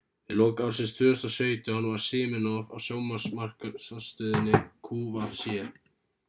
[0.29, 5.61] við lok ársins 2017 var siminoff á sjónvarpsmarkaðsstöðinni qvc